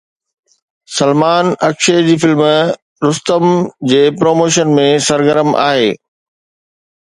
سلمان 0.99 1.45
اڪشي 1.67 1.95
جي 2.07 2.15
فلم 2.23 2.41
رستم 3.09 3.45
جي 3.93 4.01
پروموشن 4.19 4.75
۾ 4.81 4.89
سرگرم 5.11 5.55
آهي 5.69 5.89